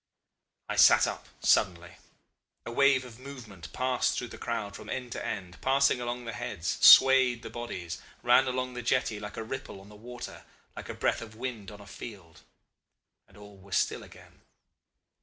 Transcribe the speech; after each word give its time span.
I 0.67 0.77
sat 0.77 1.05
up 1.05 1.27
suddenly. 1.41 1.97
A 2.65 2.71
wave 2.71 3.05
of 3.05 3.19
movement 3.19 3.71
passed 3.71 4.17
through 4.17 4.29
the 4.29 4.39
crowd 4.39 4.75
from 4.75 4.89
end 4.89 5.11
to 5.11 5.23
end, 5.23 5.61
passed 5.61 5.91
along 5.91 6.25
the 6.25 6.33
heads, 6.33 6.79
swayed 6.83 7.43
the 7.43 7.51
bodies, 7.51 8.01
ran 8.23 8.47
along 8.47 8.73
the 8.73 8.81
jetty 8.81 9.19
like 9.19 9.37
a 9.37 9.43
ripple 9.43 9.79
on 9.79 9.89
the 9.89 9.95
water, 9.95 10.43
like 10.75 10.89
a 10.89 10.95
breath 10.95 11.21
of 11.21 11.35
wind 11.35 11.69
on 11.69 11.79
a 11.81 11.85
field 11.85 12.41
and 13.27 13.37
all 13.37 13.57
was 13.59 13.77
still 13.77 14.01
again. 14.01 14.41